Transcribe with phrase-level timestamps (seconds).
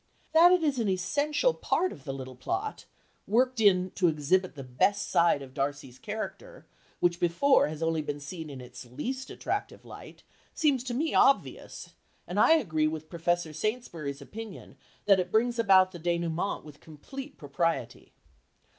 [0.33, 2.85] That it is an essential part of the little plot,
[3.27, 6.65] worked in to exhibit the best side of Darcy's character,
[6.99, 10.23] which before has only been seen in its least attractive light,
[10.55, 11.93] seems to me obvious,
[12.25, 14.75] and I agree with Professor Saintsbury's opinion
[15.05, 18.11] that it brings about the dénouement with complete propriety.